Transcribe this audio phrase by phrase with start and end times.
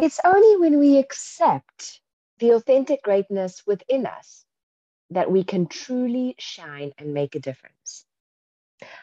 [0.00, 2.00] It's only when we accept
[2.38, 4.44] the authentic greatness within us
[5.10, 8.06] that we can truly shine and make a difference.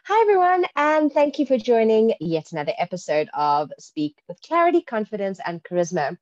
[0.06, 5.42] Hi, everyone, and thank you for joining yet another episode of Speak with Clarity, Confidence,
[5.46, 6.18] and Charisma.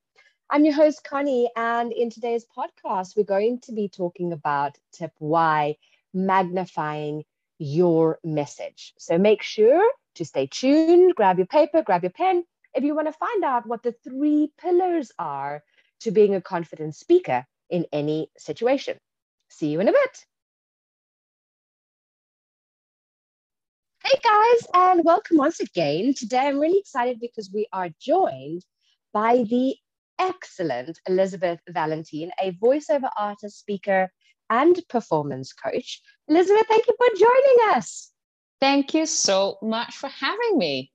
[0.49, 5.11] I'm your host, Connie, and in today's podcast, we're going to be talking about tip
[5.19, 5.77] Y
[6.15, 7.25] magnifying
[7.59, 8.95] your message.
[8.97, 12.43] So make sure to stay tuned, grab your paper, grab your pen,
[12.75, 15.63] if you want to find out what the three pillars are
[16.01, 18.97] to being a confident speaker in any situation.
[19.49, 20.25] See you in a bit.
[24.03, 26.13] Hey guys, and welcome once again.
[26.13, 28.65] Today I'm really excited because we are joined
[29.13, 29.75] by the
[30.19, 34.11] excellent Elisabeth Valentine, a voiceover artist, speaker,
[34.49, 36.01] and performance coach.
[36.27, 38.11] Elisabeth, thank you for joining us.
[38.59, 40.92] Thank you so much for having me.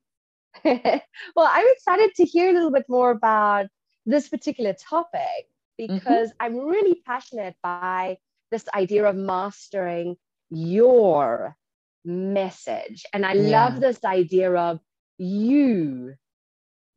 [0.65, 3.67] well, I'm excited to hear a little bit more about
[4.07, 5.47] this particular topic
[5.81, 5.95] mm-hmm.
[5.95, 6.45] because mm-hmm.
[6.45, 8.19] I'm really passionate by
[8.51, 10.17] this idea of mastering
[10.51, 11.57] your
[12.05, 13.05] message.
[13.13, 13.65] And I yeah.
[13.65, 14.81] love this idea of
[15.19, 16.15] you,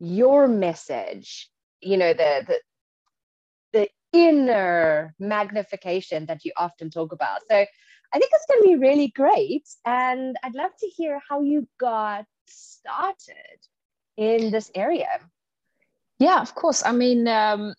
[0.00, 2.58] your message, you know, the, the,
[3.72, 7.40] the inner magnification that you often talk about.
[7.50, 7.56] So
[8.14, 9.68] I think it's going to be really great.
[9.84, 13.58] And I'd love to hear how you got started
[14.16, 15.08] in this area?
[16.18, 16.84] Yeah, of course.
[16.84, 17.74] I mean, um,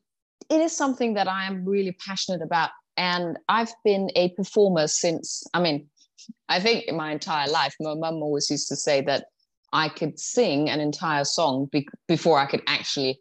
[0.50, 2.72] it is something that I am really passionate about.
[2.98, 5.88] And I've been a performer since, I mean,
[6.50, 9.26] I think in my entire life, my mum always used to say that
[9.72, 13.20] I could sing an entire song be- before I could actually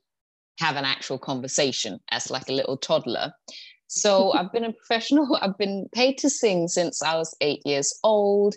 [0.58, 3.32] have an actual conversation as like a little toddler.
[3.86, 7.98] So I've been a professional, I've been paid to sing since I was eight years
[8.04, 8.54] old.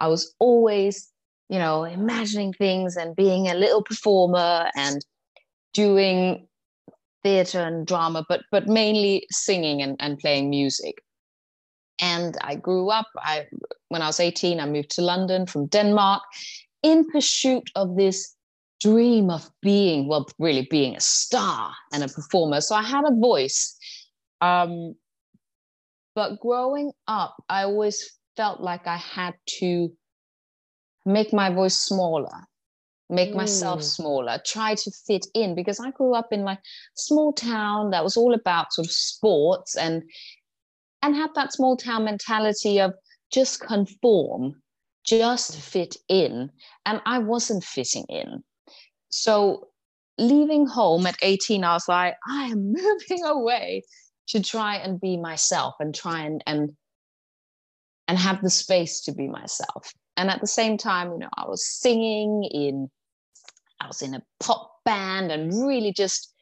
[0.00, 1.08] I was always
[1.48, 5.04] you know, imagining things and being a little performer and
[5.72, 6.46] doing
[7.22, 11.02] theater and drama, but but mainly singing and, and playing music.
[12.00, 13.46] And I grew up, I
[13.88, 16.22] when I was 18, I moved to London from Denmark
[16.82, 18.34] in pursuit of this
[18.80, 22.60] dream of being, well, really being a star and a performer.
[22.60, 23.76] So I had a voice.
[24.40, 24.94] Um,
[26.14, 29.90] but growing up, I always felt like I had to
[31.08, 32.46] make my voice smaller
[33.10, 33.36] make mm.
[33.36, 36.58] myself smaller try to fit in because i grew up in like
[36.94, 40.02] small town that was all about sort of sports and
[41.02, 42.92] and had that small town mentality of
[43.32, 44.54] just conform
[45.04, 46.50] just fit in
[46.84, 48.42] and i wasn't fitting in.
[49.08, 49.68] So
[50.18, 53.82] leaving home at 18 i was like i am moving away
[54.26, 56.72] to try and be myself and try and and
[58.08, 61.46] and have the space to be myself and at the same time you know i
[61.46, 62.90] was singing in
[63.80, 66.34] i was in a pop band and really just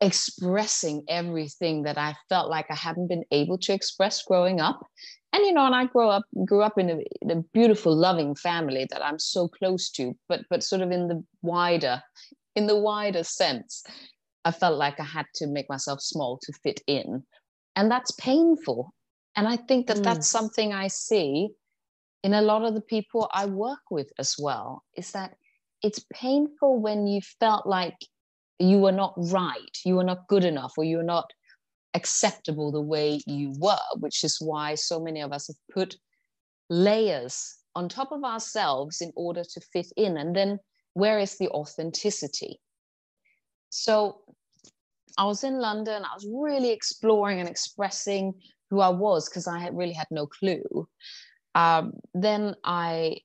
[0.00, 4.80] expressing everything that i felt like i hadn't been able to express growing up.
[5.32, 8.34] And you know and i grew up grew up in a, in a beautiful loving
[8.34, 12.02] family that i'm so close to but but sort of in the wider
[12.54, 13.84] in the wider sense
[14.44, 17.24] i felt like i had to make myself small to fit in.
[17.76, 18.94] And that's painful.
[19.36, 20.04] And i think that mm.
[20.04, 21.50] that's something i see
[22.24, 25.36] in a lot of the people I work with as well is that
[25.82, 27.98] it's painful when you felt like
[28.58, 31.30] you were not right, you were not good enough, or you were not
[31.92, 35.96] acceptable the way you were, which is why so many of us have put
[36.70, 40.16] layers on top of ourselves in order to fit in.
[40.16, 40.58] And then
[40.94, 42.58] where is the authenticity?
[43.68, 44.22] So
[45.18, 48.32] I was in London, I was really exploring and expressing
[48.70, 50.88] who I was because I had really had no clue
[51.54, 53.18] um, then I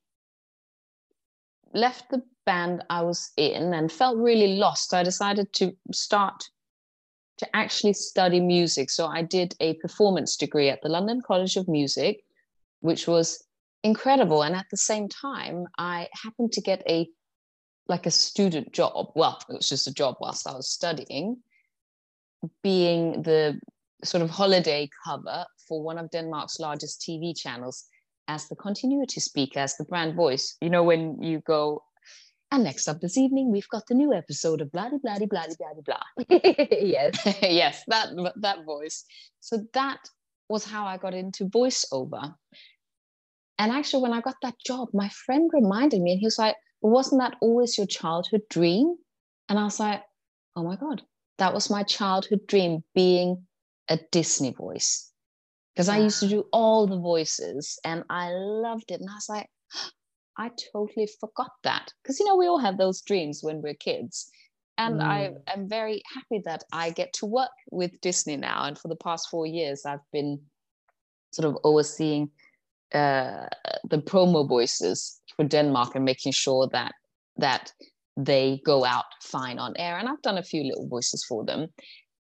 [1.74, 4.94] left the band I was in and felt really lost.
[4.94, 6.44] I decided to start
[7.38, 8.90] to actually study music.
[8.90, 12.24] So I did a performance degree at the London College of Music,
[12.82, 13.46] which was
[13.84, 14.44] incredible.
[14.44, 17.08] And at the same time, I happened to get a
[17.88, 19.12] like a student job.
[19.16, 21.38] Well, it was just a job whilst I was studying,
[22.62, 23.60] being the
[24.04, 27.88] sort of holiday cover for one of Denmark's largest TV channels
[28.30, 30.56] as the continuity speaker, as the brand voice.
[30.62, 31.84] You know, when you go,
[32.52, 35.46] and next up this evening, we've got the new episode of blah, blah, blah, blah,
[35.58, 35.98] blah,
[36.28, 36.40] blah.
[36.72, 37.38] yes.
[37.42, 38.10] yes, that,
[38.40, 39.04] that voice.
[39.40, 40.00] So that
[40.48, 42.36] was how I got into voiceover.
[43.58, 46.56] And actually, when I got that job, my friend reminded me, and he was like,
[46.82, 48.96] Wasn't that always your childhood dream?
[49.50, 50.02] And I was like,
[50.56, 51.02] Oh my God,
[51.40, 53.48] that was my childhood dream being
[53.90, 55.09] a Disney voice
[55.80, 59.00] because I used to do all the voices and I loved it.
[59.00, 59.48] And I was like,
[60.38, 61.94] I totally forgot that.
[62.04, 64.30] Because, you know, we all have those dreams when we're kids.
[64.78, 65.06] and mm.
[65.06, 68.66] I am very happy that I get to work with Disney now.
[68.66, 70.42] And for the past four years, I've been
[71.31, 72.30] sort of overseeing
[72.94, 73.48] uh,
[73.90, 76.94] the promo voices for Denmark and making sure that
[77.38, 77.72] that
[78.18, 79.98] they go out fine on air.
[79.98, 81.68] And I've done a few little voices for them.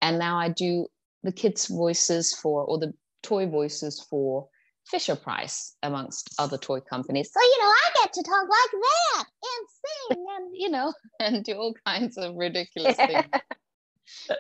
[0.01, 0.87] And now I do
[1.23, 4.49] the kids' voices for, or the toy voices for
[4.87, 7.31] Fisher Price, amongst other toy companies.
[7.33, 11.45] So, you know, I get to talk like that and sing and, you know, and
[11.45, 13.27] do all kinds of ridiculous things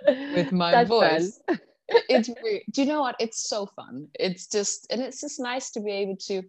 [0.34, 1.40] with my That's voice.
[2.08, 2.62] it's weird.
[2.72, 3.16] do you know what?
[3.20, 4.08] It's so fun.
[4.18, 6.42] It's just, and it's just nice to be able to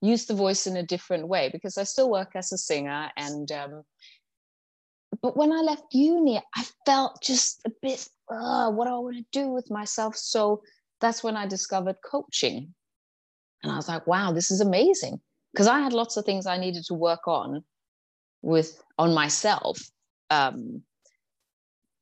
[0.00, 3.50] use the voice in a different way because I still work as a singer and
[3.52, 3.82] um,
[5.22, 9.16] but when I left uni, I felt just a bit, uh, what do I want
[9.16, 10.16] to do with myself?
[10.16, 10.62] So
[11.00, 12.74] that's when I discovered coaching.
[13.62, 15.20] And I was like, wow, this is amazing.
[15.52, 17.64] Because I had lots of things I needed to work on
[18.42, 19.80] with on myself
[20.30, 20.82] um,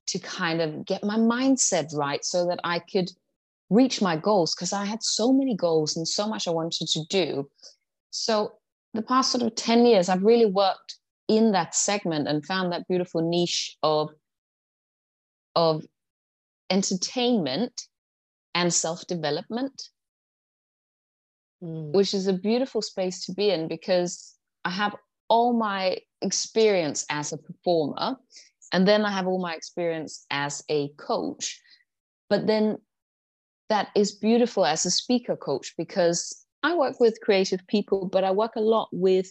[0.08, 3.10] to kind of get my mindset right so that I could
[3.70, 7.04] reach my goals because I had so many goals and so much I wanted to
[7.08, 7.48] do.
[8.10, 8.52] So
[8.94, 10.96] the past sort of 10 years, I've really worked
[11.28, 14.10] in that segment and found that beautiful niche of
[15.54, 15.84] of
[16.69, 17.88] entertainment
[18.56, 19.91] and self-development
[21.62, 21.93] mm.
[21.93, 24.97] which is a beautiful space to be in because i have
[25.29, 28.17] all my experience as a performer
[28.73, 31.61] and then i have all my experience as a coach
[32.31, 32.79] but then
[33.69, 38.31] that is beautiful as a speaker coach because i work with creative people but i
[38.31, 39.31] work a lot with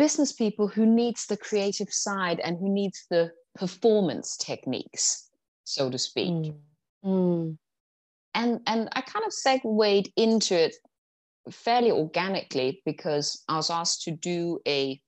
[0.00, 5.30] business people who needs the creative side and who needs the performance techniques
[5.62, 6.54] so to speak mm.
[7.04, 7.58] Mm.
[8.38, 10.74] And and i kind of segued into it
[11.50, 15.00] fairly organically because i was asked to do a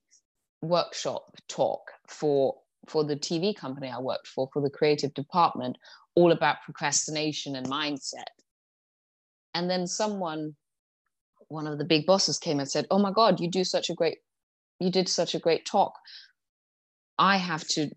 [0.61, 2.55] workshop talk for
[2.87, 5.77] for the tv company i worked for for the creative department
[6.15, 8.31] all about procrastination and mindset
[9.53, 10.55] and then someone
[11.47, 13.93] one of the big bosses came and said oh my god you do such a
[13.93, 14.17] great
[14.81, 15.93] you did such a great talk.
[17.17, 17.91] I have to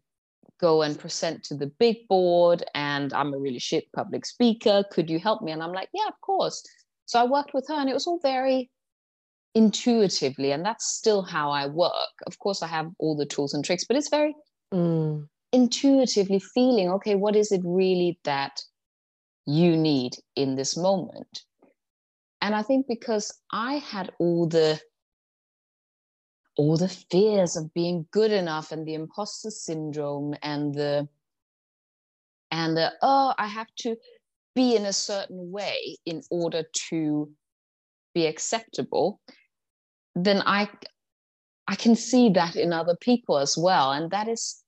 [0.60, 4.84] go and present to the big board and I'm a really shit public speaker.
[4.90, 5.52] Could you help me?
[5.52, 6.62] And I'm like, yeah, of course.
[7.06, 8.70] So I worked with her and it was all very
[9.54, 10.52] intuitively.
[10.52, 12.14] And that's still how I work.
[12.26, 14.34] Of course, I have all the tools and tricks, but it's very
[14.72, 15.26] mm.
[15.52, 18.60] intuitively feeling okay, what is it really that
[19.46, 21.42] you need in this moment?
[22.40, 24.80] And I think because I had all the
[26.56, 31.08] all the fears of being good enough and the imposter syndrome and the
[32.50, 33.96] and the oh i have to
[34.54, 37.30] be in a certain way in order to
[38.14, 39.20] be acceptable
[40.14, 40.68] then i
[41.66, 43.92] i can see that in other people as well.
[43.92, 44.62] And that is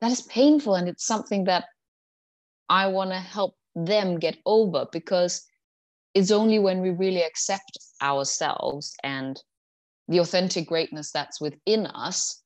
[0.00, 1.64] that is painful and it's something that
[2.68, 5.46] i want to help them get over because
[6.14, 9.40] it's only when we really accept ourselves and
[10.10, 12.42] the authentic greatness that's within us,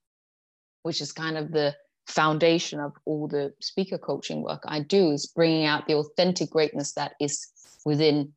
[0.83, 1.75] which is kind of the
[2.07, 6.93] foundation of all the speaker coaching work I do, is bringing out the authentic greatness
[6.93, 7.49] that is
[7.87, 8.35] within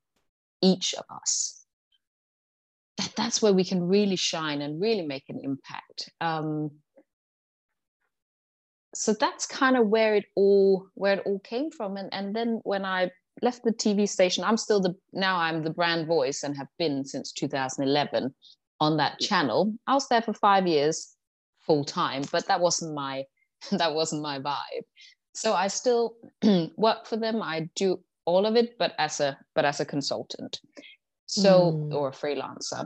[0.61, 1.65] each of us.
[2.97, 6.09] That, that's where we can really shine and really make an impact.
[6.21, 6.71] Um,
[8.95, 11.97] so that's kind of where it all where it all came from.
[11.97, 13.11] And and then when I
[13.41, 17.03] left the TV station, I'm still the now I'm the brand voice and have been
[17.03, 18.33] since 2011
[18.79, 19.73] on that channel.
[19.87, 21.15] I was there for five years
[21.65, 23.25] full time, but that wasn't my
[23.71, 24.85] that wasn't my vibe.
[25.33, 26.15] So I still
[26.77, 27.41] work for them.
[27.41, 30.59] I do all of it, but as a but as a consultant,
[31.25, 31.93] so mm.
[31.93, 32.85] or a freelancer.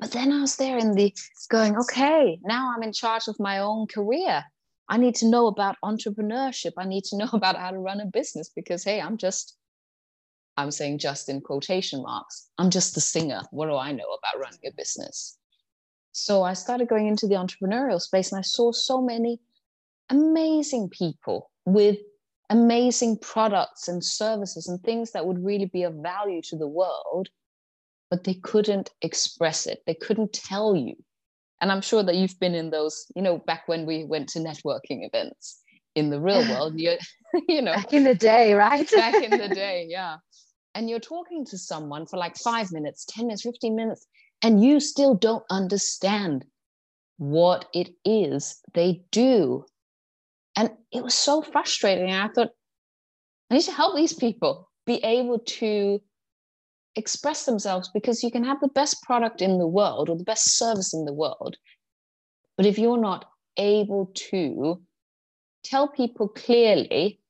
[0.00, 1.14] But then I was there in the
[1.48, 4.42] going, okay, now I'm in charge of my own career.
[4.88, 6.72] I need to know about entrepreneurship.
[6.76, 9.56] I need to know about how to run a business because hey, I'm just
[10.56, 12.48] I'm saying just in quotation marks.
[12.58, 13.42] I'm just the singer.
[13.50, 15.38] What do I know about running a business?
[16.12, 19.40] So I started going into the entrepreneurial space and I saw so many
[20.10, 21.96] amazing people with
[22.50, 27.28] amazing products and services and things that would really be of value to the world,
[28.10, 29.82] but they couldn't express it.
[29.86, 30.96] They couldn't tell you.
[31.62, 34.40] And I'm sure that you've been in those, you know, back when we went to
[34.40, 35.62] networking events
[35.94, 36.98] in the real world, you,
[37.48, 37.72] you know.
[37.72, 38.90] Back in the day, right?
[38.90, 40.16] back in the day, yeah
[40.74, 44.06] and you're talking to someone for like five minutes, 10 minutes, 15 minutes,
[44.42, 46.44] and you still don't understand
[47.18, 49.64] what it is they do.
[50.56, 52.10] And it was so frustrating.
[52.10, 52.50] And I thought,
[53.50, 56.00] I need to help these people be able to
[56.96, 60.56] express themselves because you can have the best product in the world or the best
[60.58, 61.56] service in the world.
[62.56, 63.26] But if you're not
[63.56, 64.82] able to
[65.64, 67.20] tell people clearly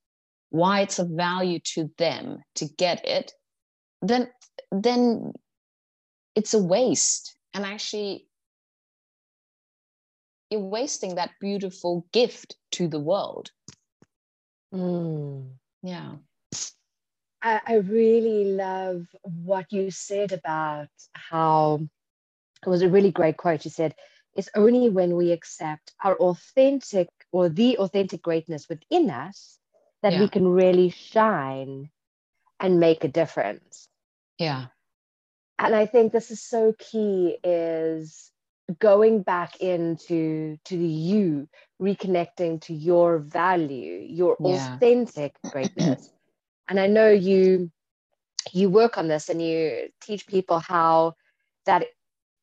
[0.53, 3.33] why it's of value to them to get it,
[4.03, 4.29] then
[4.71, 5.33] then
[6.35, 7.35] it's a waste.
[7.55, 8.27] And actually,
[10.51, 13.51] you're wasting that beautiful gift to the world.
[14.75, 15.53] Mm.
[15.83, 16.17] Yeah.
[17.43, 21.81] I, I really love what you said about how
[22.65, 23.65] it was a really great quote.
[23.65, 23.95] You said,
[24.37, 29.59] It's only when we accept our authentic or the authentic greatness within us
[30.03, 30.21] that yeah.
[30.21, 31.91] we can really shine
[32.61, 33.89] and make a difference.
[34.39, 34.67] Yeah.
[35.59, 38.33] And I think this is so key is
[38.79, 41.49] going back into to the you
[41.81, 44.75] reconnecting to your value your yeah.
[44.75, 46.11] authentic greatness
[46.69, 47.71] and i know you
[48.53, 51.13] you work on this and you teach people how
[51.67, 51.87] that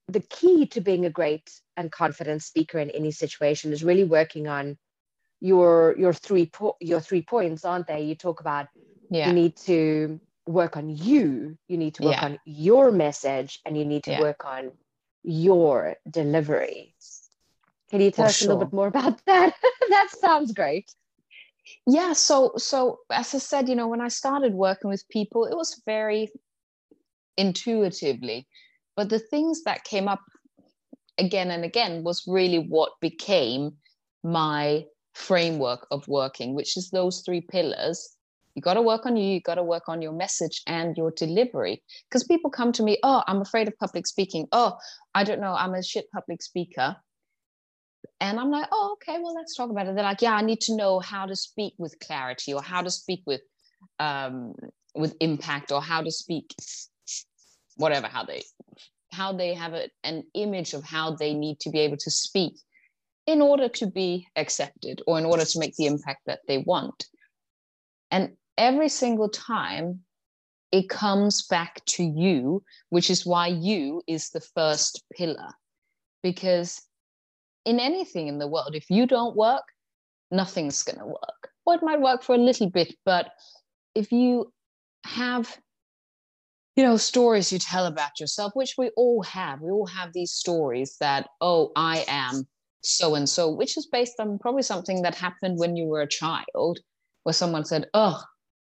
[0.08, 4.48] the key to being a great and confident speaker in any situation is really working
[4.48, 4.78] on
[5.42, 8.68] your your three po- your three points aren't they you talk about
[9.10, 9.28] yeah.
[9.28, 12.26] you need to work on you you need to work yeah.
[12.26, 14.22] on your message and you need to yeah.
[14.22, 14.72] work on
[15.24, 16.94] your delivery
[17.90, 18.48] can you tell For us sure.
[18.48, 19.54] a little bit more about that
[19.90, 20.94] that sounds great
[21.86, 25.56] yeah so so as i said you know when i started working with people it
[25.56, 26.30] was very
[27.38, 28.48] intuitively
[28.96, 30.22] but the things that came up
[31.18, 33.74] again and again was really what became
[34.24, 38.16] my framework of working which is those three pillars.
[38.56, 41.12] You got to work on you you got to work on your message and your
[41.12, 41.84] delivery.
[42.10, 44.48] Because people come to me oh i'm afraid of public speaking.
[44.52, 44.78] Oh
[45.14, 46.96] i don't know i'm a shit public speaker.
[48.22, 49.96] And I'm like, oh, okay, well, let's talk about it.
[49.96, 52.90] They're like, yeah, I need to know how to speak with clarity or how to
[52.90, 53.42] speak with
[53.98, 54.56] um,
[54.96, 56.54] with impact or how to speak
[57.76, 58.44] whatever how they
[59.12, 62.54] how they have a, an image of how they need to be able to speak
[63.30, 67.06] in order to be accepted or in order to make the impact that they want
[68.12, 70.00] and every single time
[70.72, 75.50] it comes back to you which is why you is the first pillar
[76.24, 76.82] because
[77.66, 78.76] in anything in the world.
[78.76, 79.64] If you don't work,
[80.32, 81.50] nothing's going to work.
[81.66, 83.32] Well, it might work for a little bit, but
[83.96, 84.52] if you
[85.06, 85.56] have,
[86.76, 90.32] you know, stories you tell about yourself, which we all have, we all have these
[90.32, 92.48] stories that, oh, I am
[92.82, 96.08] so and so, which is based on probably something that happened when you were a
[96.08, 96.80] child,
[97.24, 98.22] where someone said, oh,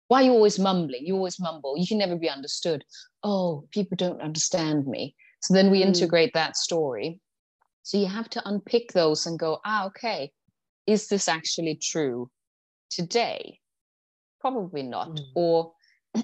[0.09, 1.07] why are you always mumbling?
[1.07, 1.77] You always mumble.
[1.77, 2.85] You can never be understood.
[3.23, 5.15] Oh, people don't understand me.
[5.43, 5.87] So then we mm.
[5.87, 7.21] integrate that story
[7.85, 10.33] so you have to unpick those and go, ah, okay,
[10.87, 12.31] is this actually true
[12.89, 13.61] today?
[14.41, 15.11] Probably not.
[15.11, 15.25] Mm.
[15.35, 15.73] Or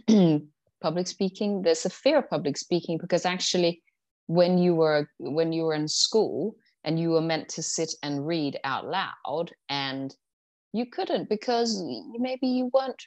[0.83, 3.83] public speaking, there's a fear of public speaking because actually
[4.27, 8.27] when you were when you were in school and you were meant to sit and
[8.27, 10.15] read out loud and
[10.73, 11.83] you couldn't because
[12.19, 13.03] maybe you weren't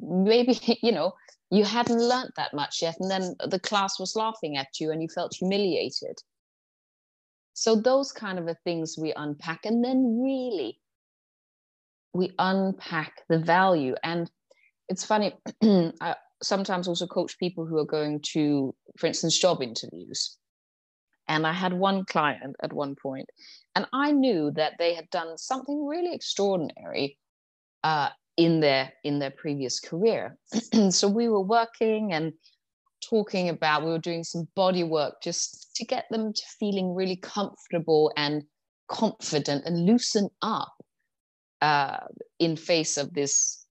[0.00, 1.12] maybe you know
[1.50, 5.02] you hadn't learned that much yet and then the class was laughing at you and
[5.02, 6.18] you felt humiliated.
[7.52, 10.78] So those kind of things we unpack and then really
[12.14, 13.94] we unpack the value.
[14.02, 14.30] And
[14.88, 15.34] it's funny
[16.00, 20.36] i sometimes also coach people who are going to for instance job interviews
[21.32, 23.28] and i had one client at one point
[23.74, 27.18] and i knew that they had done something really extraordinary
[27.84, 30.36] uh, in their in their previous career
[30.90, 32.32] so we were working and
[33.02, 37.16] talking about, we were doing some body work just to get them to feeling really
[37.16, 38.44] comfortable and
[38.88, 40.72] confident and loosen up
[41.60, 41.98] uh,
[42.38, 43.66] in face of this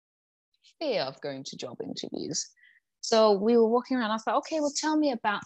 [0.79, 2.49] fear of going to job interviews.
[3.01, 4.11] So we were walking around.
[4.11, 5.43] I thought, okay, well, tell me about,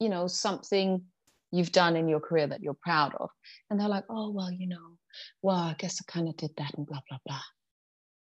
[0.00, 1.02] you know, something
[1.50, 3.30] you've done in your career that you're proud of.
[3.70, 4.96] And they're like, oh, well, you know,
[5.42, 7.40] well, I guess I kind of did that and blah, blah, blah.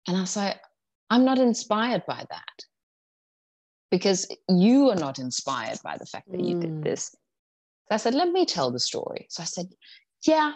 [0.06, 0.60] And I was like,
[1.10, 2.64] I'm not inspired by that
[3.90, 6.48] because you are not inspired by the fact that mm.
[6.48, 6.84] you did mm.
[6.84, 7.10] this.
[7.88, 9.26] So I said, let me tell the story.
[9.30, 9.66] So I said,
[10.26, 10.52] yeah,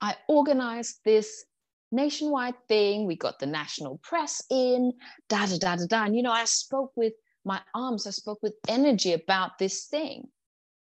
[0.00, 1.44] I organized this
[1.92, 3.06] nationwide thing.
[3.06, 4.92] We got the national press in,
[5.28, 6.04] da da da da da.
[6.04, 7.12] And you know, I spoke with
[7.44, 10.28] my arms, I spoke with energy about this thing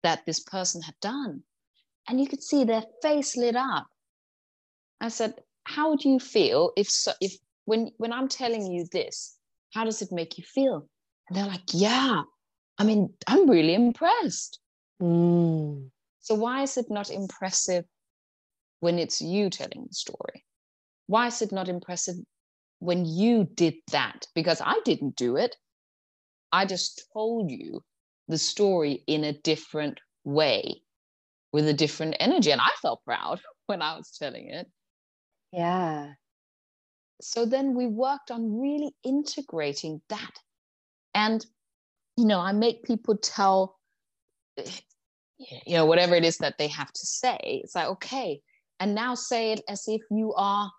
[0.05, 1.41] that this person had done.
[2.07, 3.87] And you could see their face lit up.
[5.01, 5.33] I said,
[5.63, 7.33] how would you feel if so, if
[7.65, 9.35] when when I'm telling you this,
[9.73, 10.87] how does it make you feel?
[11.27, 12.21] And they're like, yeah,
[12.77, 14.59] I mean, I'm really impressed.
[15.01, 15.89] Mm.
[16.21, 17.85] So why is it not impressive
[18.79, 20.45] when it's you telling the story?
[21.07, 22.15] Why is it not impressive
[22.77, 24.27] when you did that?
[24.35, 25.55] Because I didn't do it.
[26.51, 27.83] I just told you
[28.27, 30.81] the story in a different way
[31.53, 32.51] with a different energy.
[32.51, 33.39] And I felt proud.
[33.67, 34.67] when I was telling it.
[35.51, 36.13] Yeah.
[37.21, 40.31] So then we worked on really integrating that.
[41.13, 41.45] And,
[42.17, 43.77] you know, I make people tell,
[44.57, 47.37] you know, whatever it is that they have to say.
[47.41, 48.41] It's like, okay,
[48.79, 50.69] and now say it as if you are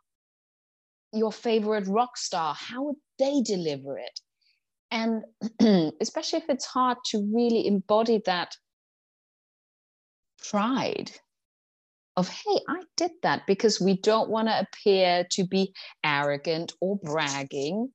[1.13, 2.55] your favorite rock star.
[2.55, 4.21] How would they deliver it?
[4.91, 5.25] And
[6.01, 8.57] especially if it's hard to really embody that
[10.51, 11.11] pride
[12.17, 15.75] of, hey, I did that because we don't want to appear to be
[16.05, 17.89] arrogant or bragging,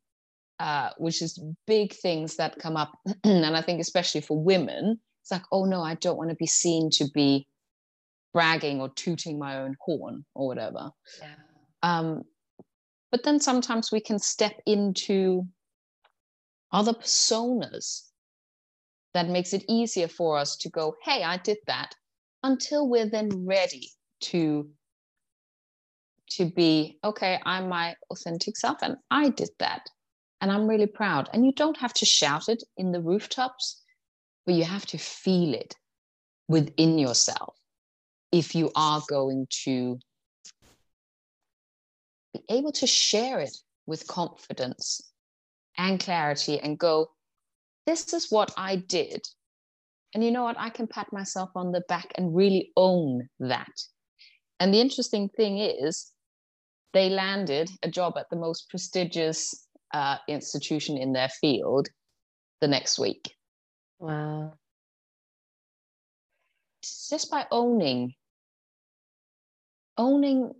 [0.59, 2.91] uh, which is big things that come up.
[3.23, 6.47] and I think, especially for women, it's like, oh no, I don't want to be
[6.47, 7.47] seen to be
[8.33, 10.91] bragging or tooting my own horn or whatever.
[11.19, 11.35] Yeah.
[11.83, 12.23] Um,
[13.11, 15.45] but then sometimes we can step into
[16.71, 18.09] other personas
[19.13, 21.95] that makes it easier for us to go, hey, I did that,
[22.43, 23.89] until we're then ready
[24.21, 24.69] to
[26.29, 29.81] to be okay i'm my authentic self and i did that
[30.39, 31.29] and i'm really proud.
[31.33, 33.81] And you don't have to shout it in the rooftops
[34.45, 35.75] but you have to feel it
[36.47, 37.55] within yourself
[38.31, 39.99] if you are going to
[42.33, 45.10] be able to share it with confidence
[45.81, 47.07] and clarity and go
[47.85, 49.21] this is what i did
[50.13, 53.73] and you know what i can pat myself on the back and really own that
[54.61, 56.11] and the interesting thing is,
[56.93, 61.87] they landed a job at the most prestigious uh, institution in their field
[62.61, 63.33] the next week.
[63.97, 64.53] Wow.
[67.09, 68.13] Just by owning,
[69.97, 70.53] owning,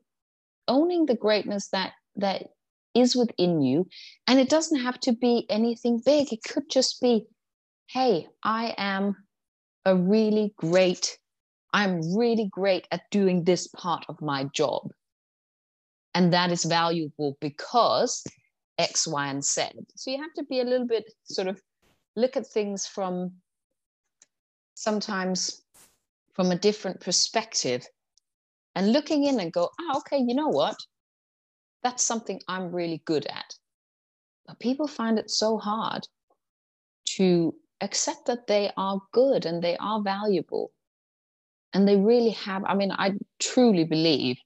[0.68, 2.48] owning the greatness that that
[2.94, 3.88] is within you,
[4.28, 6.32] and it doesn't have to be anything big.
[6.32, 7.26] It could just be,
[7.88, 9.16] hey, I am
[9.86, 11.18] a really great
[11.74, 14.92] I'm really great at doing this part of my job.
[16.14, 18.24] And that is valuable because
[18.78, 19.64] X, Y, and Z.
[19.96, 21.62] So you have to be a little bit sort of
[22.16, 23.32] look at things from
[24.74, 25.62] sometimes
[26.34, 27.86] from a different perspective
[28.76, 30.76] and looking in and go, oh, okay, you know what?
[31.84, 33.56] That's something I'm really good at.
[34.46, 36.08] But people find it so hard
[37.18, 40.72] to accept that they are good and they are valuable
[41.74, 44.38] and they really have i mean i truly believe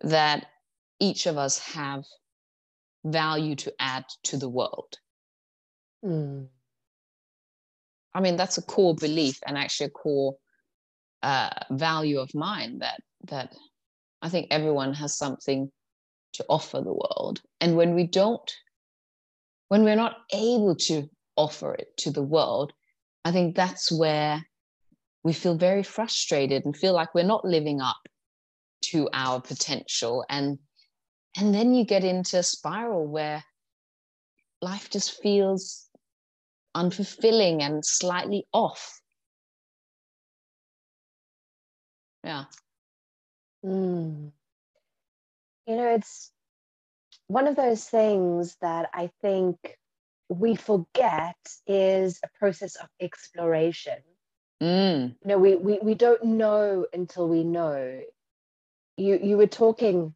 [0.00, 0.46] that
[1.00, 2.04] each of us have
[3.04, 4.98] value to add to the world
[6.04, 6.46] mm.
[8.14, 10.36] i mean that's a core belief and actually a core
[11.22, 13.54] uh, value of mine that that
[14.22, 15.70] i think everyone has something
[16.38, 17.40] to offer the world.
[17.60, 18.52] And when we don't
[19.68, 22.72] when we're not able to offer it to the world
[23.26, 24.42] i think that's where
[25.22, 27.98] we feel very frustrated and feel like we're not living up
[28.80, 30.24] to our potential.
[30.28, 30.58] And
[31.36, 33.44] and then you get into a spiral where
[34.62, 35.88] life just feels
[36.74, 39.00] unfulfilling and slightly off.
[42.24, 42.44] Yeah.
[43.64, 44.32] Mm.
[45.68, 46.32] You know it's
[47.28, 49.56] one of those things that i think
[50.28, 54.02] we forget is a process of exploration
[54.62, 55.14] Mm.
[55.22, 58.00] You know, we, we we don't know until we know.
[58.96, 60.14] You you were talking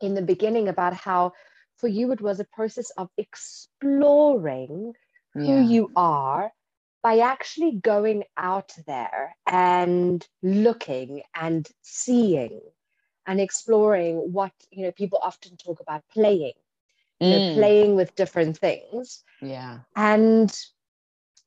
[0.00, 1.32] in the beginning about how
[1.78, 4.92] for you it was a process of exploring
[5.34, 5.42] yeah.
[5.46, 6.52] who you are
[7.02, 12.60] by actually going out there and looking and seeing
[13.30, 16.58] and exploring what you know people often talk about playing
[17.20, 17.30] you mm.
[17.30, 20.50] know playing with different things yeah and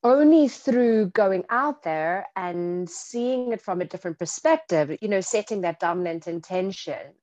[0.04, 5.62] only through going out there and seeing it from a different perspective, you know, setting
[5.62, 7.13] that dominant intention.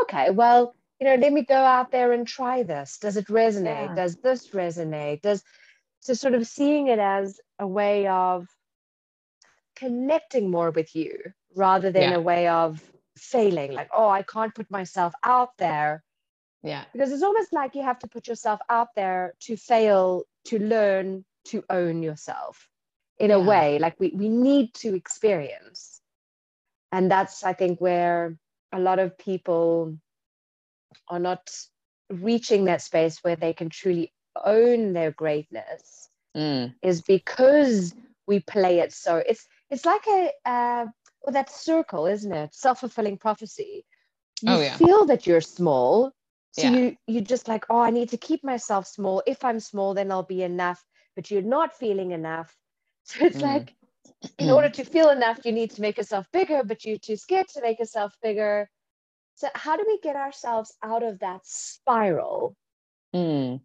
[0.00, 2.98] Okay, well, you know, let me go out there and try this.
[2.98, 3.88] Does it resonate?
[3.88, 3.94] Yeah.
[3.94, 5.20] Does this resonate?
[5.20, 5.42] Does
[6.00, 8.46] so sort of seeing it as a way of
[9.74, 11.18] connecting more with you
[11.54, 12.16] rather than yeah.
[12.16, 12.82] a way of
[13.16, 16.02] failing, like, oh, I can't put myself out there.
[16.62, 16.84] Yeah.
[16.92, 21.24] Because it's almost like you have to put yourself out there to fail, to learn,
[21.46, 22.68] to own yourself
[23.18, 23.36] in yeah.
[23.36, 26.00] a way like we, we need to experience
[26.92, 28.36] and that's i think where
[28.72, 29.96] a lot of people
[31.08, 31.50] are not
[32.10, 34.12] reaching that space where they can truly
[34.44, 36.72] own their greatness mm.
[36.82, 37.94] is because
[38.26, 40.86] we play it so it's it's like a uh,
[41.26, 43.84] well, that circle isn't it self-fulfilling prophecy
[44.42, 44.76] you oh, yeah.
[44.76, 46.12] feel that you're small
[46.52, 46.70] so yeah.
[46.70, 50.10] you you just like oh i need to keep myself small if i'm small then
[50.10, 50.82] i'll be enough
[51.16, 52.54] but you're not feeling enough.
[53.08, 53.42] So it's mm.
[53.42, 53.72] like
[54.40, 57.46] in order to feel enough, you need to make yourself bigger, but you're too scared
[57.54, 58.68] to make yourself bigger.
[59.36, 62.56] So, how do we get ourselves out of that spiral?
[63.14, 63.60] Mm.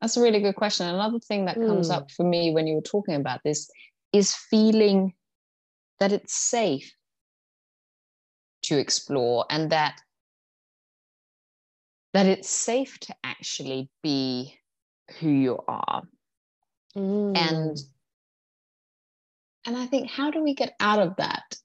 [0.00, 0.86] That's a really good question.
[0.86, 1.96] Another thing that comes mm.
[1.96, 3.70] up for me when you were talking about this
[4.14, 5.12] is feeling
[6.00, 6.92] that it's safe
[8.64, 10.00] to explore and that
[12.12, 14.56] that it's safe to actually be
[15.18, 16.02] who you are.
[16.96, 17.36] Mm.
[17.36, 17.76] and
[19.66, 21.56] and i think how do we get out of that?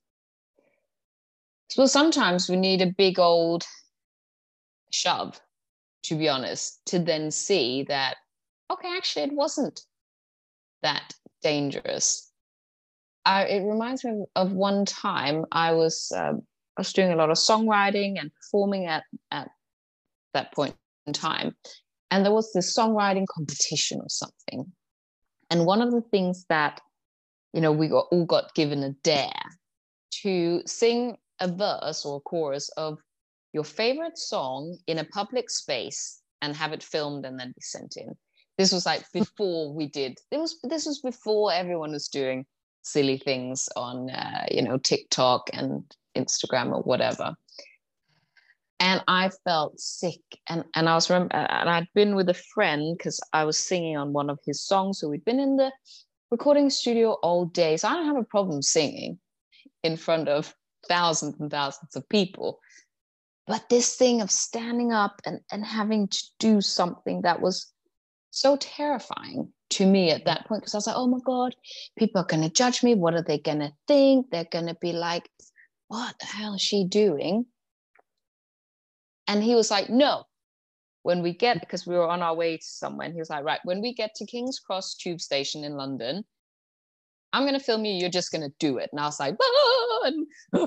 [1.77, 3.63] Well sometimes we need a big old
[4.91, 5.39] shove
[6.03, 8.17] to be honest to then see that
[8.71, 9.81] okay actually it wasn't
[10.81, 11.13] that
[11.43, 12.28] dangerous
[13.25, 16.41] I, it reminds me of one time i was um,
[16.77, 19.49] i was doing a lot of songwriting and performing at at
[20.33, 20.75] that point
[21.07, 21.55] in time.
[22.11, 24.71] And there was this songwriting competition or something.
[25.49, 26.81] And one of the things that
[27.53, 29.41] you know we got, all got given a dare
[30.21, 32.99] to sing a verse or a chorus of
[33.53, 37.97] your favorite song in a public space and have it filmed and then be sent
[37.97, 38.15] in.
[38.57, 42.45] This was like before we did it was this was before everyone was doing
[42.81, 45.83] silly things on uh, you know tiktok and
[46.15, 47.35] instagram or whatever
[48.79, 50.21] and I felt sick.
[50.47, 54.13] And and I was and I'd been with a friend because I was singing on
[54.13, 54.99] one of his songs.
[54.99, 55.71] So we'd been in the
[56.31, 57.77] recording studio all day.
[57.77, 59.19] So I don't have a problem singing
[59.83, 60.55] in front of
[60.87, 62.59] thousands and thousands of people.
[63.47, 67.71] But this thing of standing up and, and having to do something that was
[68.31, 71.55] so terrifying to me at that point, because I was like, oh my God,
[71.97, 72.95] people are going to judge me.
[72.95, 74.27] What are they going to think?
[74.31, 75.29] They're going to be like,
[75.87, 77.45] what the hell is she doing?
[79.27, 80.23] And he was like, no,
[81.03, 83.43] when we get, because we were on our way to somewhere, and he was like,
[83.43, 86.23] right, when we get to King's Cross Tube Station in London,
[87.31, 87.93] I'm going to film you.
[87.93, 88.89] You're just going to do it.
[88.91, 89.35] And I was like,
[90.03, 90.59] and I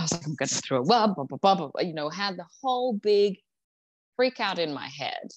[0.00, 2.46] was like, I'm going to throw up, blah, blah, blah, blah, you know, had the
[2.62, 3.36] whole big
[4.16, 5.30] freak out in my head.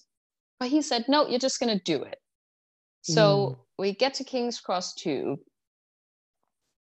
[0.59, 2.19] But he said, no, you're just going to do it.
[3.01, 3.57] So mm.
[3.77, 5.39] we get to King's Cross Tube.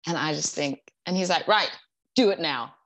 [0.06, 1.70] And I just think, and he's like, right,
[2.14, 2.76] do it now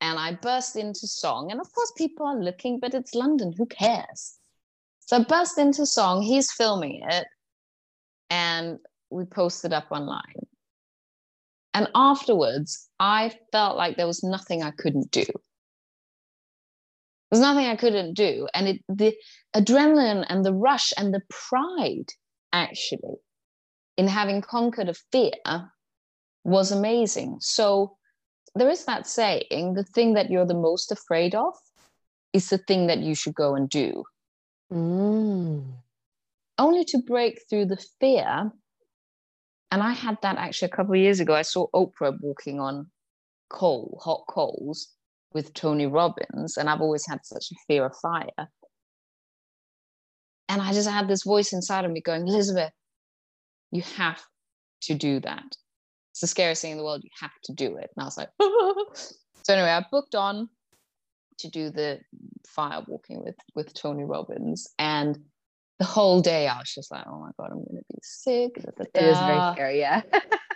[0.00, 1.50] and I burst into song.
[1.50, 4.36] And of course, people are looking, but it's London, who cares?
[5.00, 7.26] So I burst into song, he's filming it,
[8.28, 8.78] and
[9.10, 10.46] we posted up online.
[11.74, 15.26] And afterwards, I felt like there was nothing I couldn't do.
[17.30, 18.46] There's nothing I couldn't do.
[18.54, 19.14] And it, the
[19.54, 22.12] adrenaline and the rush and the pride,
[22.52, 23.16] actually,
[23.96, 25.32] in having conquered a fear
[26.44, 27.38] was amazing.
[27.40, 27.96] So
[28.54, 31.54] there is that saying the thing that you're the most afraid of
[32.32, 34.04] is the thing that you should go and do.
[34.72, 35.64] Mm.
[36.58, 38.52] Only to break through the fear.
[39.72, 41.34] And I had that actually a couple of years ago.
[41.34, 42.90] I saw Oprah walking on
[43.48, 44.95] coal, hot coals
[45.36, 46.56] with Tony Robbins.
[46.56, 48.48] And I've always had such a fear of fire.
[50.48, 52.72] And I just had this voice inside of me going, Elisabeth,
[53.70, 54.22] you have
[54.82, 55.56] to do that
[56.16, 57.04] it's the scariest thing in the world.
[57.04, 57.90] You have to do it.
[57.94, 58.30] And I was like,
[59.42, 60.48] so anyway, I booked on
[61.40, 62.00] to do the
[62.48, 65.18] fire walking with with Tony Robbins, and
[65.78, 68.52] the whole day I was just like, oh my god, I'm gonna be sick.
[68.56, 70.00] It is very scary, yeah.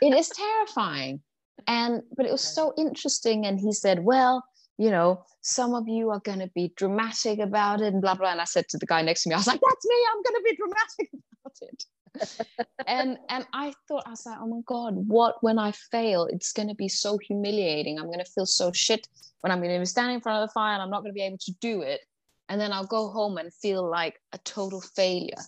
[0.01, 1.21] it is terrifying,
[1.67, 3.45] and but it was so interesting.
[3.45, 4.43] And he said, well,
[4.81, 8.33] you know, some of you are gonna be dramatic about it, and blah blah.
[8.33, 9.97] And I said to the guy next to me, I was like, that's me.
[10.13, 11.11] I'm gonna be dramatic
[11.45, 11.85] about it
[12.87, 16.27] and and I thought I was like, oh my god, what when I fail?
[16.27, 17.99] It's going to be so humiliating.
[17.99, 19.07] I'm going to feel so shit
[19.41, 21.13] when I'm going to be standing in front of the fire and I'm not going
[21.13, 22.01] to be able to do it.
[22.49, 25.39] And then I'll go home and feel like a total failure.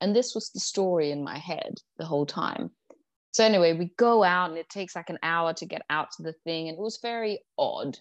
[0.00, 2.70] And this was the story in my head the whole time.
[3.32, 6.22] So anyway, we go out and it takes like an hour to get out to
[6.22, 7.98] the thing, and it was very odd.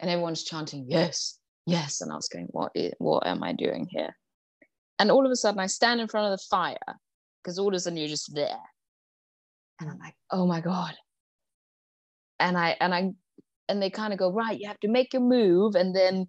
[0.00, 2.72] And everyone's chanting, "Yes, yes," and I was going, "What?
[2.74, 4.16] Is, what am I doing here?"
[4.98, 6.98] And all of a sudden, I stand in front of the fire
[7.42, 8.60] because all of a sudden you're just there.
[9.80, 10.94] And I'm like, oh my God.
[12.40, 13.12] And I and I
[13.68, 15.74] and they kind of go, right, you have to make your move.
[15.74, 16.26] And then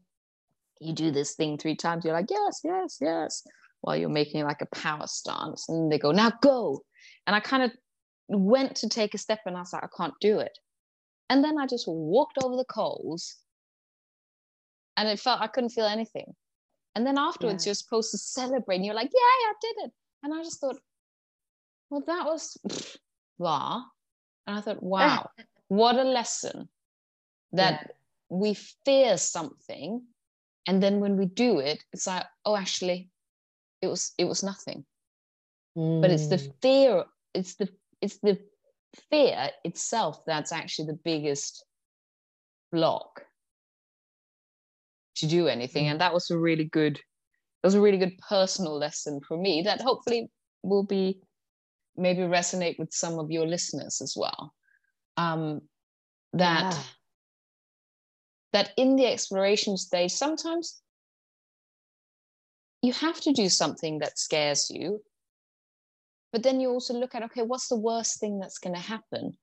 [0.79, 2.05] you do this thing three times.
[2.05, 3.43] You're like, yes, yes, yes.
[3.82, 5.67] While you're making like a power stance.
[5.69, 6.84] And they go, now go.
[7.25, 7.71] And I kind of
[8.27, 10.58] went to take a step and I was like, I can't do it.
[11.29, 13.38] And then I just walked over the coals
[14.99, 16.35] and it felt I couldn't feel anything.
[16.93, 17.69] And then afterwards, yeah.
[17.69, 19.91] you're supposed to celebrate and you're like, yeah, I did it.
[20.23, 20.75] And I just thought,
[21.89, 22.57] well, that was
[23.39, 23.83] blah.
[24.45, 25.29] And I thought, wow,
[25.69, 26.67] what a lesson
[27.53, 27.88] that yeah.
[28.29, 30.01] we fear something.
[30.67, 33.09] And then when we do it, it's like, oh, actually,
[33.81, 34.83] it was it was nothing.
[35.77, 36.01] Mm.
[36.01, 36.53] But it's the mm.
[36.62, 37.69] fear, it's the
[38.01, 38.38] it's the
[39.09, 41.63] fear itself that's actually the biggest
[42.71, 43.23] block
[45.19, 45.88] to do anything.
[45.88, 49.63] And that was a really good, it was a really good personal lesson for me
[49.63, 50.29] that hopefully
[50.63, 51.19] will be
[51.95, 54.53] maybe resonate with some of your listeners as well.
[55.17, 55.62] Um,
[56.34, 56.84] that yeah.
[58.53, 60.82] that in the exploration stage, sometimes
[62.82, 65.01] you have to do something that scares you
[66.32, 69.38] but then you also look at okay what's the worst thing that's going to happen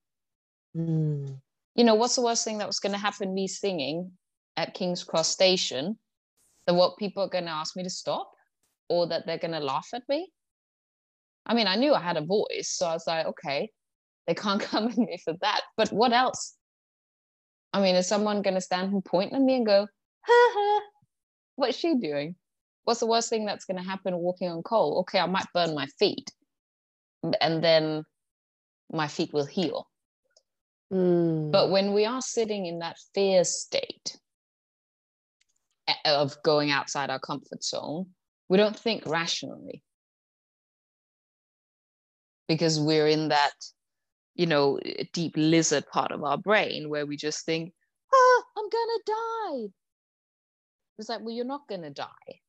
[0.76, 1.36] mm.
[1.74, 4.10] you know what's the worst thing that was going to happen me singing
[4.56, 5.98] at king's cross station
[6.66, 8.30] that what people are going to ask me to stop
[8.88, 10.30] or that they're going to laugh at me
[11.46, 13.70] i mean i knew i had a voice so i was like okay
[14.26, 16.54] they can't come at me for that but what else
[17.72, 19.86] i mean is someone going to stand and point at me and go
[20.26, 20.80] ha ha
[21.56, 22.34] what's she doing
[22.84, 25.74] what's the worst thing that's going to happen walking on coal okay i might burn
[25.74, 26.30] my feet
[27.40, 28.04] and then
[28.92, 29.88] my feet will heal.
[30.92, 31.50] Mm.
[31.50, 34.16] But when we are sitting in that fear state
[36.04, 38.06] of going outside our comfort zone,
[38.48, 39.82] we don't think rationally
[42.48, 43.54] because we're in that,
[44.34, 44.78] you know,
[45.12, 47.72] deep lizard part of our brain where we just think,
[48.12, 49.72] oh, I'm gonna die.
[50.98, 52.40] It's like, well, you're not gonna die.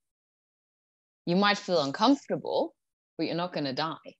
[1.25, 2.73] You might feel uncomfortable,
[3.17, 4.15] but you're not gonna die.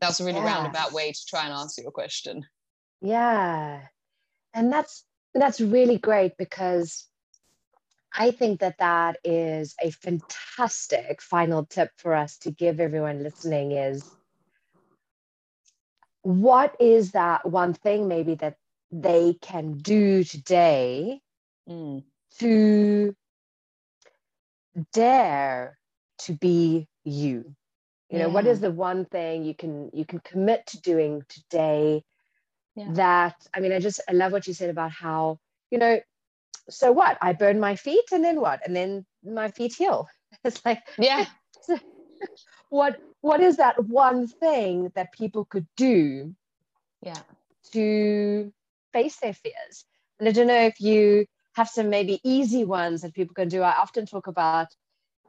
[0.00, 0.54] That's a really yeah.
[0.54, 2.44] roundabout way to try and answer your question.
[3.00, 3.86] Yeah.
[4.52, 5.04] And that's
[5.34, 7.06] that's really great because
[8.16, 13.72] I think that that is a fantastic final tip for us to give everyone listening
[13.72, 14.08] is
[16.22, 18.56] what is that one thing maybe that
[18.92, 21.20] they can do today
[21.68, 22.02] mm.
[22.38, 23.14] to
[24.92, 25.78] dare
[26.18, 27.54] to be you
[28.08, 28.32] you know yeah.
[28.32, 32.02] what is the one thing you can you can commit to doing today
[32.76, 32.88] yeah.
[32.90, 35.38] that i mean i just i love what you said about how
[35.70, 35.98] you know
[36.68, 37.18] so what?
[37.20, 38.60] I burn my feet and then what?
[38.66, 40.08] And then my feet heal.
[40.44, 41.26] It's like yeah.
[42.68, 46.34] what what is that one thing that people could do
[47.02, 47.22] yeah.
[47.72, 48.52] to
[48.92, 49.84] face their fears?
[50.18, 53.62] And i don't know if you have some maybe easy ones that people can do.
[53.62, 54.68] I often talk about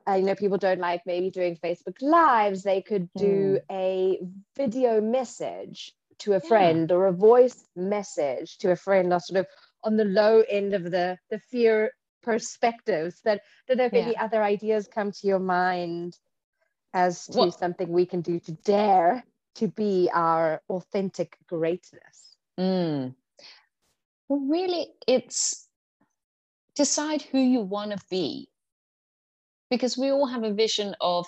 [0.07, 2.63] I know people don't like maybe doing Facebook Lives.
[2.63, 3.61] They could do mm.
[3.71, 4.19] a
[4.57, 6.95] video message to a friend yeah.
[6.95, 9.47] or a voice message to a friend or sort of
[9.83, 11.91] on the low end of the, the fear
[12.23, 13.21] perspectives.
[13.23, 16.17] But do there any other ideas come to your mind
[16.93, 19.23] as to something we can do to dare
[19.55, 22.35] to be our authentic greatness?
[22.59, 23.15] Mm.
[24.27, 25.67] Well, really, it's
[26.75, 28.49] decide who you want to be
[29.69, 31.25] because we all have a vision of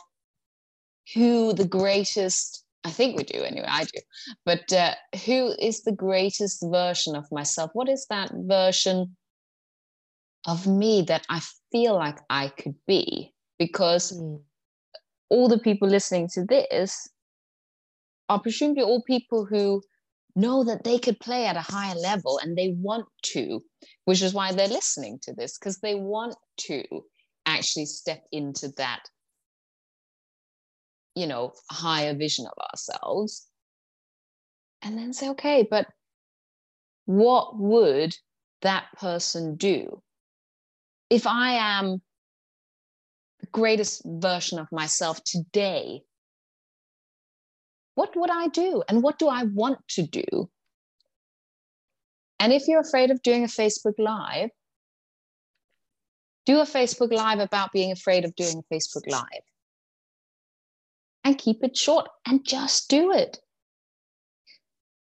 [1.14, 4.00] who the greatest I think we do anyway, I do.
[4.46, 7.72] But uh, who is the greatest version of myself?
[7.74, 9.18] What is that version
[10.46, 13.34] of me that I feel like I could be?
[13.60, 14.42] Because mm.
[15.30, 17.10] all the people listening to this
[18.30, 19.82] are presumably all people who
[20.36, 23.62] know that they could play at a higher level and they want to,
[24.06, 26.84] which is why they're listening to this, because they want to
[27.46, 29.02] actually step into that
[31.18, 33.48] you know higher vision of ourselves
[34.84, 35.88] and then say okay but
[37.06, 38.16] what would
[38.64, 40.02] that person do?
[41.10, 42.02] If i am
[43.40, 46.02] the greatest version of myself today
[47.96, 48.84] what would i do?
[48.88, 50.50] And what do i want to do?
[52.40, 54.52] And if you're afraid of doing a facebook live
[56.48, 59.47] do a Facebook Live about being afraid of doing a Facebook Live.
[61.28, 63.38] And keep it short and just do it.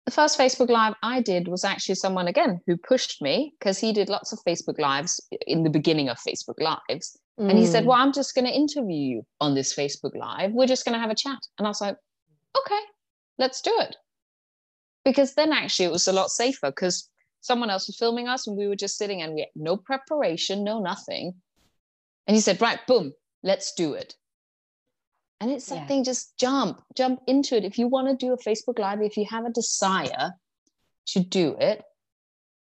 [0.05, 3.93] The first Facebook Live I did was actually someone, again, who pushed me because he
[3.93, 7.17] did lots of Facebook Lives in the beginning of Facebook Lives.
[7.39, 7.51] Mm.
[7.51, 7.87] And he said, mm.
[7.87, 10.51] Well, I'm just going to interview you on this Facebook Live.
[10.51, 11.39] We're just going to have a chat.
[11.57, 11.95] And I was like,
[12.57, 12.81] Okay,
[13.37, 13.95] let's do it.
[15.05, 18.57] Because then actually it was a lot safer because someone else was filming us and
[18.57, 21.35] we were just sitting and we had no preparation, no nothing.
[22.27, 24.15] And he said, right, boom, let's do it.
[25.41, 26.03] And it's something yeah.
[26.03, 27.65] just jump, jump into it.
[27.65, 30.33] If you want to do a Facebook Live, if you have a desire
[31.07, 31.83] to do it,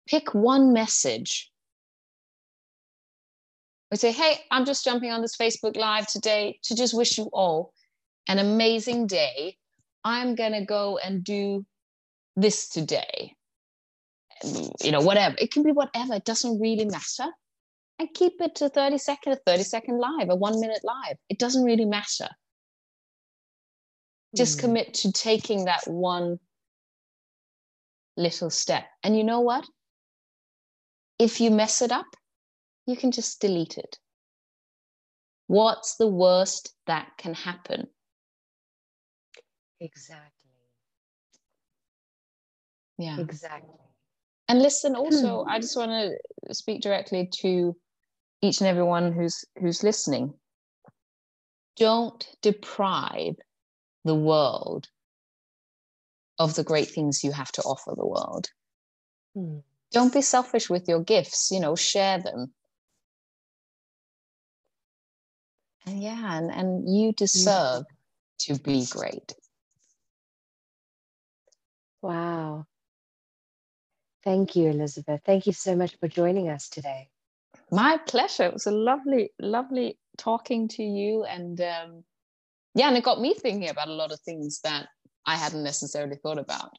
[0.07, 1.51] pick one message.
[3.91, 7.29] We say, hey, I'm just jumping on this Facebook Live today to just wish you
[7.34, 7.73] all
[8.27, 9.57] an amazing day.
[10.03, 11.65] I'm going to go and do
[12.38, 13.36] this today
[14.81, 15.36] you know, whatever.
[15.39, 16.15] It can be whatever.
[16.15, 17.29] It doesn't really matter.
[17.99, 21.17] And keep it to 30 second, a 30 second live, a one minute live.
[21.29, 22.27] It doesn't really matter.
[24.35, 24.61] Just mm.
[24.61, 26.39] commit to taking that one
[28.17, 28.85] little step.
[29.03, 29.65] And you know what?
[31.19, 32.07] If you mess it up,
[32.85, 33.97] you can just delete it.
[35.47, 37.87] What's the worst that can happen?
[39.79, 40.27] Exactly.
[42.97, 43.19] Yeah.
[43.19, 43.75] Exactly.
[44.47, 47.75] And listen, also, I just want to speak directly to
[48.41, 50.33] each and everyone who's who's listening.
[51.77, 53.35] Don't deprive
[54.03, 54.87] the world
[56.39, 58.47] of the great things you have to offer the world.
[59.35, 59.59] Hmm.
[59.91, 62.53] Don't be selfish with your gifts, you know, share them.
[65.85, 67.83] And yeah, and, and you deserve
[68.39, 69.33] to be great.
[72.01, 72.65] Wow.
[74.23, 75.21] Thank you, Elisabeth.
[75.25, 77.09] Thank you so much for joining us today.
[77.71, 78.43] My pleasure.
[78.43, 81.23] It was a lovely, lovely talking to you.
[81.23, 82.03] And um,
[82.75, 84.88] yeah, and it got me thinking about a lot of things that
[85.25, 86.71] I hadn't necessarily thought about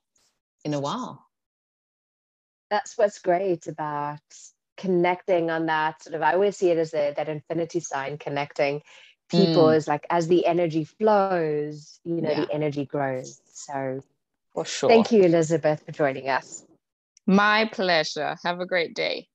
[0.64, 1.26] in a while.
[2.70, 4.20] That's what's great about
[4.76, 8.80] connecting on that sort of I always see it as a, that infinity sign connecting
[9.30, 9.76] people mm.
[9.76, 12.44] is like as the energy flows, you know, yeah.
[12.44, 13.40] the energy grows.
[13.52, 14.00] So
[14.52, 14.88] for sure.
[14.88, 16.64] Thank you, Elisabeth, for joining us.
[17.26, 18.36] My pleasure.
[18.44, 19.28] Have a great day.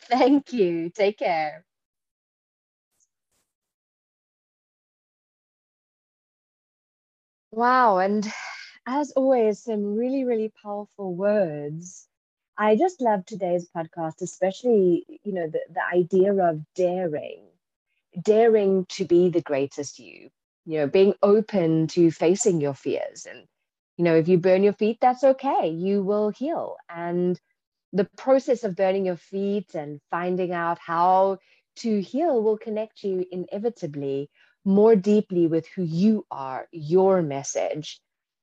[0.00, 0.90] Thank you.
[0.90, 1.64] Take care.
[7.54, 7.98] Wow.
[7.98, 8.26] And
[8.86, 12.08] as always, some really, really powerful words.
[12.58, 17.42] I just love today's podcast, especially, you know, the, the idea of daring,
[18.20, 20.30] daring to be the greatest you,
[20.66, 23.26] you know, being open to facing your fears.
[23.26, 23.46] And,
[23.96, 25.68] you know, if you burn your feet, that's okay.
[25.68, 26.76] You will heal.
[26.88, 27.40] And
[27.92, 31.38] the process of burning your feet and finding out how
[31.76, 34.30] to heal will connect you inevitably
[34.64, 38.00] more deeply with who you are, your message,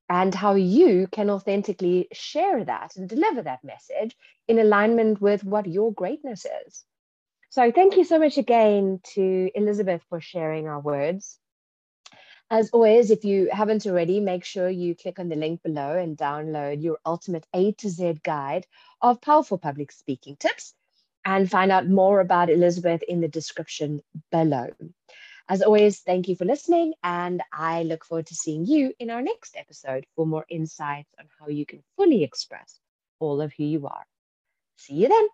[0.10, 4.16] and how you can authentically share that and deliver that message
[4.48, 6.84] in alignment with what your greatness is.
[7.50, 11.38] So, thank you so much again to Elisabeth for sharing our words.
[12.50, 16.18] As always, if you haven't already, make sure you click on the link below and
[16.18, 18.68] download your ultimate A to Z guide
[19.02, 20.74] of powerful public speaking tips
[21.24, 24.68] and find out more about Elisabeth in the description below.
[25.50, 29.22] As always, thank you for listening, and I look forward to seeing you in our
[29.22, 32.80] next episode for more insights on how you can fully express
[33.20, 34.06] all of who you are.
[34.78, 35.28] See you then.